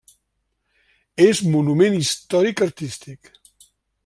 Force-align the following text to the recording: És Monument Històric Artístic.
És 1.27 1.41
Monument 1.57 1.99
Històric 1.99 2.65
Artístic. 2.69 3.33